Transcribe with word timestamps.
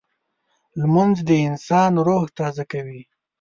لمونځ 0.79 1.15
د 1.27 1.29
انسان 1.47 1.91
روح 2.07 2.23
تازه 2.37 2.63
کوي 2.71 3.01